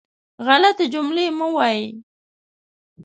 [0.45, 1.83] غلطې جملې مه وایئ.